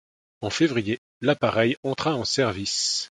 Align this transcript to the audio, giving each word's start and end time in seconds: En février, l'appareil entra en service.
En 0.39 0.49
février, 0.49 0.97
l'appareil 1.21 1.75
entra 1.83 2.15
en 2.15 2.25
service. 2.25 3.07